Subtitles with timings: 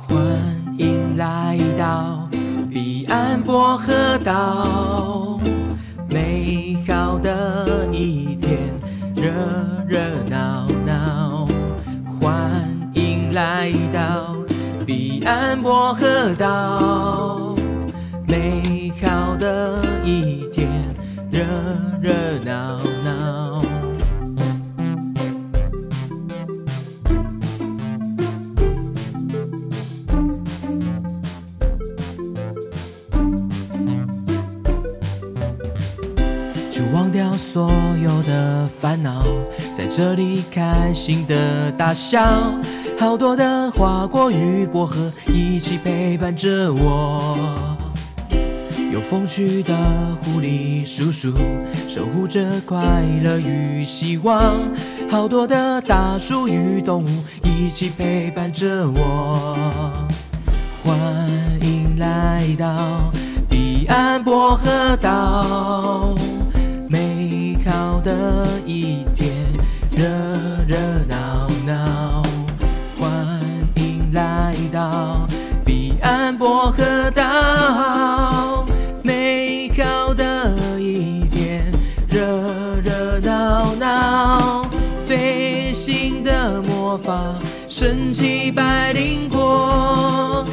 [0.00, 0.16] 欢
[0.78, 2.28] 迎来到
[2.70, 5.38] 彼岸薄荷岛，
[6.08, 8.58] 美好的一天，
[9.16, 9.32] 热
[9.88, 9.98] 热
[10.30, 11.46] 闹闹。
[12.20, 12.64] 欢
[12.94, 14.36] 迎来到
[14.86, 17.56] 彼岸薄荷岛，
[18.28, 20.68] 美好的一天，
[21.30, 21.44] 热
[22.00, 22.78] 热闹
[36.78, 39.24] 就忘掉所有的烦恼，
[39.74, 42.22] 在这里开心的大笑。
[42.96, 47.36] 好多的花果与薄荷一起陪伴着我，
[48.92, 49.74] 有风趣的
[50.22, 51.32] 狐狸叔叔
[51.88, 52.78] 守护着快
[53.24, 54.54] 乐与希望。
[55.10, 57.08] 好多的大树与动物
[57.42, 59.58] 一起陪伴着我，
[60.84, 60.96] 欢
[61.60, 63.10] 迎来到
[63.50, 65.87] 彼岸薄荷岛。
[68.08, 69.34] 的一天，
[69.90, 70.06] 热
[70.66, 72.22] 热闹闹，
[72.98, 73.38] 欢
[73.74, 75.26] 迎来到
[75.62, 78.66] 彼岸薄荷岛。
[79.02, 81.70] 美好的一天，
[82.08, 84.62] 热热闹闹，
[85.06, 87.34] 飞行的魔法，
[87.68, 90.46] 神奇百灵果，